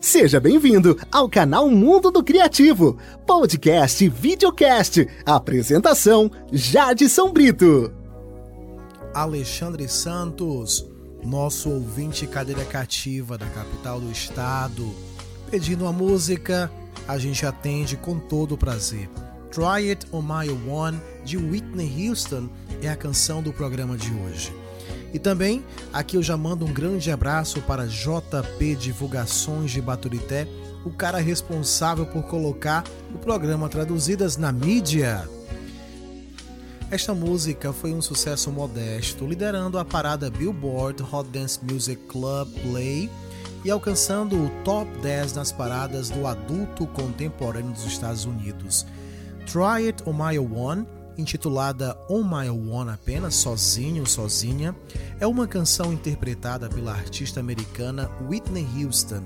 Seja 0.00 0.38
bem-vindo 0.38 0.98
ao 1.10 1.28
canal 1.28 1.68
Mundo 1.70 2.10
do 2.10 2.22
Criativo, 2.22 2.98
podcast 3.26 4.04
e 4.04 4.08
videocast. 4.08 5.06
Apresentação: 5.24 6.30
Jadson 6.52 7.32
Brito. 7.32 7.92
Alexandre 9.14 9.88
Santos, 9.88 10.86
nosso 11.24 11.70
ouvinte 11.70 12.26
cadeira 12.26 12.64
cativa 12.64 13.38
da 13.38 13.46
capital 13.46 13.98
do 13.98 14.12
estado, 14.12 14.94
pedindo 15.50 15.84
uma 15.84 15.92
música, 15.92 16.70
a 17.08 17.16
gente 17.18 17.46
atende 17.46 17.96
com 17.96 18.18
todo 18.18 18.58
prazer. 18.58 19.08
Try 19.50 19.90
It 19.90 20.06
On 20.12 20.20
My 20.20 20.50
One 20.70 21.00
de 21.24 21.38
Whitney 21.38 22.08
Houston 22.08 22.50
é 22.82 22.88
a 22.90 22.96
canção 22.96 23.42
do 23.42 23.52
programa 23.52 23.96
de 23.96 24.12
hoje. 24.12 24.52
E 25.12 25.18
também 25.18 25.64
aqui 25.92 26.16
eu 26.16 26.22
já 26.22 26.36
mando 26.36 26.64
um 26.64 26.72
grande 26.72 27.10
abraço 27.10 27.60
para 27.62 27.86
JP 27.86 28.74
Divulgações 28.76 29.70
de 29.70 29.80
Baturité, 29.80 30.46
o 30.84 30.90
cara 30.90 31.18
responsável 31.18 32.06
por 32.06 32.22
colocar 32.24 32.84
o 33.14 33.18
programa 33.18 33.68
Traduzidas 33.68 34.36
na 34.36 34.52
mídia. 34.52 35.28
Esta 36.88 37.12
música 37.12 37.72
foi 37.72 37.92
um 37.92 38.00
sucesso 38.00 38.52
modesto, 38.52 39.26
liderando 39.26 39.76
a 39.76 39.84
parada 39.84 40.30
Billboard 40.30 41.02
Hot 41.02 41.28
Dance 41.30 41.58
Music 41.64 42.00
Club 42.06 42.48
Play 42.62 43.10
e 43.64 43.70
alcançando 43.70 44.36
o 44.36 44.48
top 44.62 44.88
10 45.00 45.32
nas 45.32 45.50
paradas 45.50 46.10
do 46.10 46.24
adulto 46.28 46.86
contemporâneo 46.86 47.72
dos 47.72 47.84
Estados 47.84 48.24
Unidos. 48.24 48.86
Try 49.46 49.88
It 49.88 50.04
On 50.06 50.12
My 50.12 50.38
One 50.38 50.86
intitulada 51.18 51.98
On 52.08 52.22
My 52.22 52.48
Own 52.48 52.88
apenas, 52.88 53.34
sozinho, 53.34 54.06
sozinha, 54.06 54.74
é 55.18 55.26
uma 55.26 55.46
canção 55.46 55.92
interpretada 55.92 56.68
pela 56.68 56.92
artista 56.92 57.40
americana 57.40 58.10
Whitney 58.28 58.66
Houston, 58.76 59.22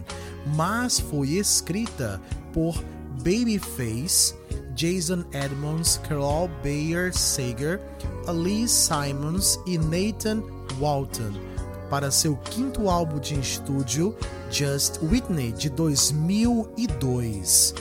mas 0.54 1.00
foi 1.00 1.30
escrita 1.30 2.20
por 2.52 2.82
Babyface, 3.18 4.34
Jason 4.74 5.24
Edmonds, 5.32 6.00
Carol 6.08 6.48
Bayer 6.62 7.16
Sager, 7.16 7.80
Elise 8.28 8.72
Simons 8.72 9.58
e 9.66 9.76
Nathan 9.76 10.42
Walton 10.80 11.50
para 11.90 12.10
seu 12.10 12.36
quinto 12.36 12.88
álbum 12.88 13.18
de 13.18 13.38
estúdio, 13.38 14.16
Just 14.50 15.00
Whitney, 15.02 15.52
de 15.52 15.68
2002. 15.68 17.74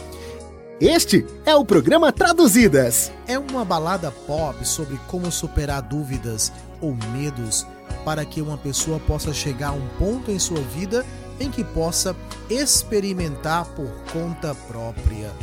Este 0.82 1.26
é 1.46 1.54
o 1.54 1.66
programa 1.66 2.10
Traduzidas. 2.10 3.12
É 3.28 3.38
uma 3.38 3.66
balada 3.66 4.10
pop 4.12 4.66
sobre 4.66 4.98
como 5.10 5.30
superar 5.30 5.82
dúvidas 5.82 6.54
ou 6.80 6.96
medos 7.12 7.68
para 8.06 8.24
que 8.24 8.42
uma 8.42 8.58
pessoa 8.58 8.98
possa 8.98 9.34
chegar 9.34 9.70
a 9.70 9.74
um 9.74 9.86
ponto 9.98 10.32
em 10.32 10.40
sua 10.40 10.62
vida 10.62 11.06
em 11.38 11.52
que 11.52 11.66
possa 11.66 12.16
experimentar 12.50 13.66
por 13.76 13.90
conta 14.14 14.56
própria. 14.56 15.34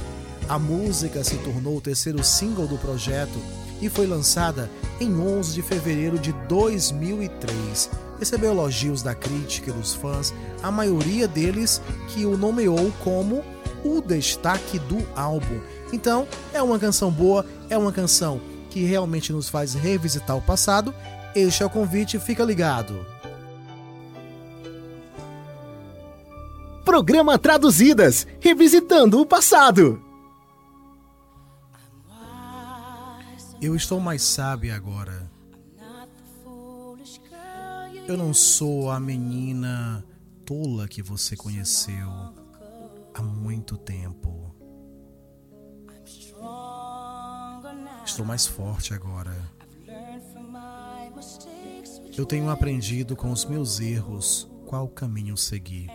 A 0.49 0.59
música 0.59 1.23
se 1.23 1.37
tornou 1.37 1.77
o 1.77 1.83
terceiro 1.83 2.25
single 2.25 2.67
do 2.67 2.79
projeto 2.79 3.39
e 3.83 3.91
foi 3.91 4.07
lançada 4.07 4.71
em 4.99 5.21
11 5.21 5.53
de 5.53 5.61
fevereiro 5.61 6.19
de 6.19 6.33
2003. 6.49 7.91
Recebeu 8.19 8.53
elogios 8.53 9.03
da 9.03 9.15
crítica 9.15 9.71
e 9.71 9.75
dos 9.75 9.93
fãs, 9.93 10.33
a 10.63 10.71
maioria 10.71 11.29
deles 11.29 11.83
que 12.09 12.25
o 12.25 12.39
nomeou 12.39 12.91
como 13.05 13.45
o 13.87 14.03
destaque 14.03 14.79
do 14.79 15.07
álbum. 15.15 15.61
Então, 15.93 16.27
é 16.53 16.61
uma 16.61 16.79
canção 16.79 17.11
boa, 17.11 17.47
é 17.71 17.79
uma 17.79 17.93
canção 17.93 18.41
que 18.71 18.85
realmente 18.85 19.33
nos 19.33 19.49
faz 19.49 19.75
revisitar 19.75 20.37
o 20.37 20.43
passado. 20.43 20.95
Este 21.35 21.63
é 21.63 21.67
o 21.67 21.71
convite, 21.71 22.19
fica 22.19 22.45
ligado. 22.45 23.07
Programa 26.85 27.39
Traduzidas 27.39 28.27
Revisitando 28.41 29.21
o 29.21 29.27
Passado. 29.27 30.03
Eu 33.61 33.75
estou 33.75 33.99
mais 33.99 34.23
sábia 34.23 34.77
agora. 34.77 35.31
Eu 38.07 38.17
não 38.17 38.33
sou 38.33 38.91
a 38.91 39.01
menina 39.01 40.05
tola 40.45 40.87
que 40.87 41.03
você 41.03 41.35
conheceu 41.35 42.07
há 43.17 43.23
muito 43.23 43.79
tempo. 43.79 44.55
Estou 48.05 48.27
mais 48.27 48.47
forte 48.47 48.93
agora. 48.93 49.35
Eu 52.17 52.27
tenho 52.27 52.51
aprendido 52.51 53.17
com 53.17 53.31
os 53.31 53.45
meus 53.47 53.81
erros 53.81 54.51
qual 54.67 54.87
caminho 54.89 55.37
seguir. 55.37 55.91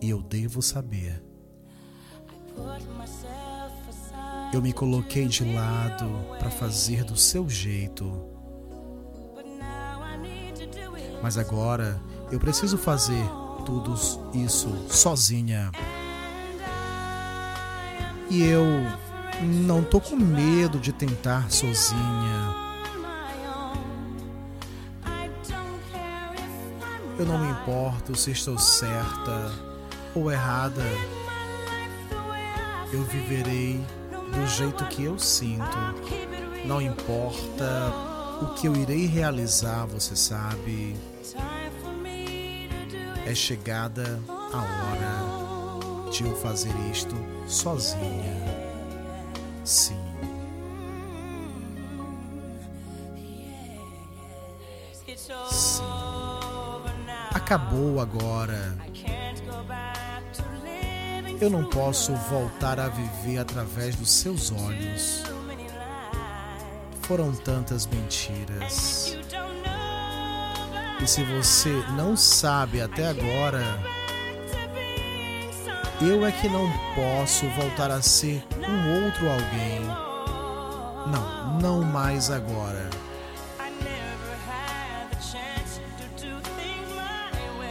E 0.00 0.08
eu 0.08 0.22
devo 0.22 0.62
saber. 0.62 1.22
Eu 4.52 4.62
me 4.62 4.72
coloquei 4.72 5.28
de 5.28 5.44
lado 5.44 6.06
para 6.38 6.50
fazer 6.50 7.04
do 7.04 7.16
seu 7.16 7.48
jeito. 7.48 8.10
Mas 11.22 11.36
agora 11.36 12.02
eu 12.32 12.40
preciso 12.40 12.78
fazer 12.78 13.39
tudo 13.64 13.94
isso 14.34 14.68
sozinha. 14.88 15.70
E 18.28 18.42
eu 18.42 18.64
não 19.66 19.82
tô 19.82 20.00
com 20.00 20.16
medo 20.16 20.78
de 20.78 20.92
tentar 20.92 21.50
sozinha. 21.50 22.54
Eu 27.18 27.26
não 27.26 27.38
me 27.38 27.50
importo 27.50 28.16
se 28.16 28.30
estou 28.30 28.58
certa 28.58 29.52
ou 30.14 30.30
errada. 30.30 30.82
Eu 32.92 33.04
viverei 33.04 33.84
do 34.32 34.46
jeito 34.46 34.84
que 34.86 35.04
eu 35.04 35.18
sinto. 35.18 35.76
Não 36.64 36.80
importa 36.80 37.92
o 38.40 38.54
que 38.54 38.66
eu 38.66 38.76
irei 38.76 39.06
realizar, 39.06 39.86
você 39.86 40.16
sabe 40.16 40.96
é 43.30 43.34
chegada 43.34 44.20
a 44.28 44.58
hora 44.58 46.10
de 46.10 46.24
eu 46.24 46.34
fazer 46.36 46.74
isto 46.90 47.14
sozinha. 47.46 48.34
Sim. 49.64 49.96
Sim. 55.48 55.82
Acabou 57.32 58.00
agora. 58.00 58.76
Eu 61.40 61.48
não 61.48 61.64
posso 61.64 62.12
voltar 62.28 62.80
a 62.80 62.88
viver 62.88 63.38
através 63.38 63.94
dos 63.94 64.10
seus 64.10 64.50
olhos. 64.50 65.22
Foram 67.02 67.32
tantas 67.32 67.86
mentiras. 67.86 69.19
E 71.02 71.06
se 71.06 71.22
você 71.24 71.82
não 71.96 72.14
sabe 72.14 72.80
até 72.80 73.08
agora, 73.08 73.62
eu 76.00 76.26
é 76.26 76.32
que 76.32 76.48
não 76.48 76.70
posso 76.94 77.46
voltar 77.50 77.90
a 77.90 78.02
ser 78.02 78.44
um 78.58 79.04
outro 79.04 79.30
alguém. 79.30 79.80
Não, 81.10 81.60
não 81.60 81.82
mais 81.82 82.30
agora. 82.30 82.88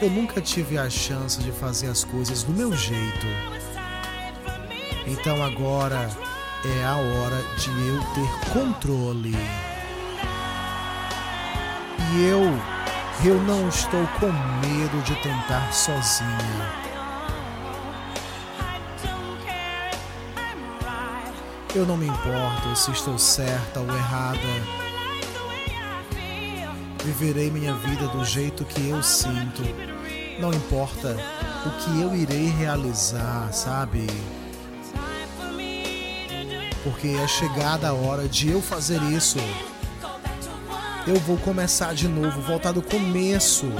Eu 0.02 0.10
nunca 0.10 0.42
tive 0.42 0.78
a 0.78 0.90
chance 0.90 1.40
de 1.40 1.52
fazer 1.52 1.88
as 1.88 2.04
coisas 2.04 2.42
do 2.44 2.54
meu 2.54 2.76
jeito. 2.76 3.28
Então 5.06 5.44
agora 5.44 6.10
é 6.66 6.86
a 6.86 6.96
hora 6.96 7.44
de 7.58 7.70
eu 7.88 8.00
ter 8.14 8.54
controle. 8.54 9.36
E 12.16 12.26
eu 12.26 12.79
eu 13.26 13.36
não 13.42 13.68
estou 13.68 14.08
com 14.20 14.32
medo 14.66 15.02
de 15.04 15.14
tentar 15.16 15.74
sozinha. 15.74 16.90
Eu 21.76 21.86
não 21.86 21.98
me 21.98 22.08
importo 22.08 22.76
se 22.76 22.92
estou 22.92 23.18
certa 23.20 23.82
ou 23.82 23.88
errada. 23.88 24.40
Viverei 27.04 27.52
minha 27.52 27.74
vida 27.76 28.08
do 28.08 28.24
jeito 28.24 28.64
que 28.64 28.90
eu 28.90 29.04
sinto. 29.04 29.64
Não 30.40 30.54
importa 30.54 31.18
o 31.66 31.70
que 31.72 32.02
eu 32.02 32.16
irei 32.16 32.48
realizar, 32.48 33.52
sabe? 33.52 34.08
Porque 36.84 37.10
é 37.10 37.28
chegada 37.28 37.90
a 37.90 37.94
hora 37.94 38.30
de 38.30 38.50
eu 38.50 38.62
fazer 38.62 39.02
isso 39.04 39.38
eu 41.08 41.16
vou 41.16 41.38
começar 41.38 41.94
de 41.94 42.08
novo, 42.08 42.42
voltar 42.42 42.72
do 42.72 42.82
começo. 42.82 43.72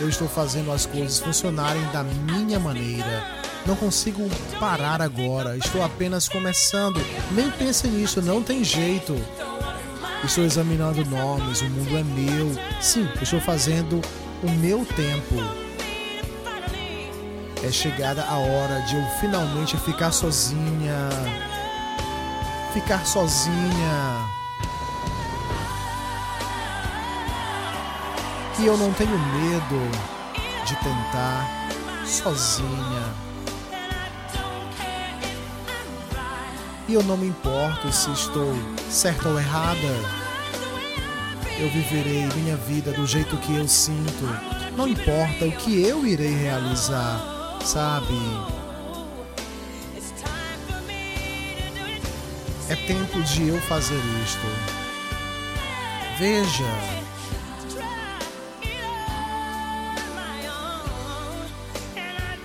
Eu 0.00 0.08
estou 0.08 0.28
fazendo 0.28 0.72
as 0.72 0.86
coisas 0.86 1.20
funcionarem 1.20 1.82
da 1.92 2.02
minha 2.02 2.58
maneira. 2.58 3.42
Não 3.66 3.76
consigo 3.76 4.28
parar 4.58 5.00
agora, 5.00 5.56
estou 5.56 5.82
apenas 5.82 6.28
começando. 6.28 7.00
Nem 7.32 7.50
pense 7.50 7.86
nisso, 7.86 8.20
não 8.20 8.42
tem 8.42 8.64
jeito. 8.64 9.14
Estou 10.24 10.44
examinando 10.44 11.04
nomes, 11.04 11.60
o 11.60 11.66
mundo 11.66 11.96
é 11.96 12.02
meu. 12.02 12.52
Sim, 12.80 13.08
estou 13.20 13.40
fazendo 13.40 14.00
o 14.42 14.50
meu 14.50 14.84
tempo. 14.84 15.36
É 17.64 17.70
chegada 17.70 18.24
a 18.24 18.38
hora 18.38 18.80
de 18.82 18.96
eu 18.96 19.04
finalmente 19.20 19.76
ficar 19.78 20.10
sozinha. 20.10 21.08
Ficar 22.72 23.06
sozinha. 23.06 24.41
E 28.58 28.66
eu 28.66 28.76
não 28.76 28.92
tenho 28.92 29.18
medo 29.18 29.90
de 30.64 30.76
tentar 30.76 31.68
sozinha. 32.04 33.14
E 36.88 36.94
eu 36.94 37.02
não 37.02 37.16
me 37.16 37.28
importo 37.28 37.92
se 37.92 38.10
estou 38.12 38.54
certa 38.90 39.28
ou 39.28 39.38
errada. 39.38 40.22
Eu 41.58 41.70
viverei 41.70 42.26
minha 42.36 42.56
vida 42.56 42.92
do 42.92 43.06
jeito 43.06 43.36
que 43.38 43.56
eu 43.56 43.66
sinto. 43.68 44.24
Não 44.76 44.88
importa 44.88 45.44
o 45.44 45.52
que 45.52 45.82
eu 45.82 46.06
irei 46.06 46.34
realizar 46.34 47.32
sabe? 47.64 48.18
É 52.68 52.76
tempo 52.86 53.22
de 53.22 53.48
eu 53.48 53.60
fazer 53.62 54.00
isto. 54.24 54.46
Veja. 56.18 57.11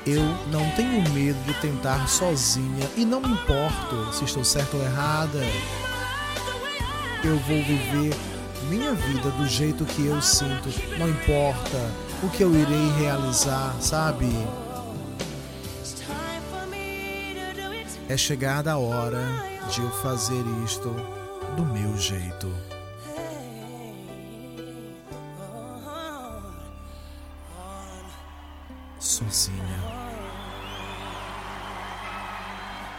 Eu 0.07 0.23
não 0.49 0.71
tenho 0.71 1.01
medo 1.09 1.37
de 1.43 1.53
tentar 1.55 2.07
sozinha 2.07 2.89
e 2.95 3.03
não 3.03 3.19
me 3.19 3.27
importo 3.27 4.13
se 4.13 4.23
estou 4.23 4.41
certo 4.41 4.77
ou 4.77 4.83
errada. 4.83 5.41
Eu 7.21 7.37
vou 7.39 7.57
viver 7.57 8.15
minha 8.69 8.93
vida 8.93 9.29
do 9.31 9.45
jeito 9.45 9.83
que 9.83 10.05
eu 10.05 10.21
sinto, 10.21 10.69
não 10.97 11.09
importa 11.09 11.91
o 12.23 12.29
que 12.29 12.41
eu 12.41 12.55
irei 12.55 12.89
realizar, 12.97 13.75
sabe? 13.81 14.29
É 18.07 18.15
chegada 18.15 18.71
a 18.71 18.77
hora 18.77 19.21
de 19.69 19.81
eu 19.81 19.91
fazer 20.01 20.41
isto 20.63 20.89
do 21.57 21.65
meu 21.65 21.97
jeito. 21.97 22.49
Sozinha. 28.99 29.96